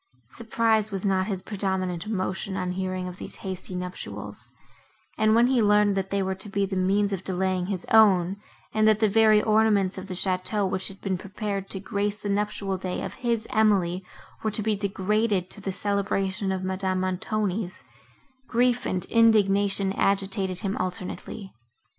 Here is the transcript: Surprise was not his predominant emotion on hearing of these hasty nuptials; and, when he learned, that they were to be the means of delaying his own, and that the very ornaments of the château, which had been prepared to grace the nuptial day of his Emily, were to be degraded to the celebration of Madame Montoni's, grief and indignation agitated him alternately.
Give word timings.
Surprise 0.31 0.89
was 0.89 1.05
not 1.05 1.27
his 1.27 1.43
predominant 1.43 2.07
emotion 2.07 2.57
on 2.57 2.71
hearing 2.71 3.07
of 3.07 3.17
these 3.17 3.35
hasty 3.45 3.75
nuptials; 3.75 4.51
and, 5.15 5.35
when 5.35 5.45
he 5.45 5.61
learned, 5.61 5.95
that 5.95 6.09
they 6.09 6.23
were 6.23 6.33
to 6.33 6.49
be 6.49 6.65
the 6.65 6.75
means 6.75 7.13
of 7.13 7.23
delaying 7.23 7.67
his 7.67 7.85
own, 7.91 8.37
and 8.73 8.87
that 8.87 8.99
the 8.99 9.07
very 9.07 9.43
ornaments 9.43 9.99
of 9.99 10.07
the 10.07 10.15
château, 10.15 10.67
which 10.67 10.87
had 10.87 10.99
been 11.01 11.19
prepared 11.19 11.69
to 11.69 11.79
grace 11.79 12.23
the 12.23 12.29
nuptial 12.29 12.77
day 12.79 13.03
of 13.03 13.13
his 13.13 13.45
Emily, 13.51 14.03
were 14.41 14.49
to 14.49 14.63
be 14.63 14.75
degraded 14.75 15.51
to 15.51 15.61
the 15.61 15.71
celebration 15.71 16.51
of 16.51 16.63
Madame 16.63 17.01
Montoni's, 17.01 17.83
grief 18.47 18.87
and 18.87 19.05
indignation 19.05 19.93
agitated 19.93 20.61
him 20.61 20.75
alternately. 20.77 21.53